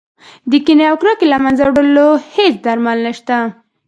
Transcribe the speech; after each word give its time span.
د 0.49 0.51
کینې 0.65 0.85
او 0.91 0.95
کرکې 1.01 1.25
له 1.33 1.37
منځه 1.43 1.63
وړلو 1.67 2.07
هېڅ 2.35 2.53
درمل 2.65 2.97
نه 3.05 3.11
شته. 3.19 3.37